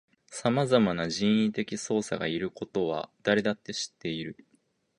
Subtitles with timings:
[0.31, 4.47] さまざまな人為的操作がいることは誰だって知っている